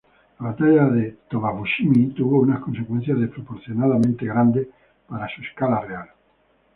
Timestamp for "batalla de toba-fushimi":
0.47-2.11